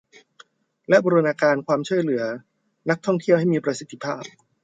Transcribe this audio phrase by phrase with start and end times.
[0.89, 2.23] และบูรณาการความช่วยเหลือ
[2.89, 4.23] นักท่องเที่ยวให้มีประสิทธิภาพ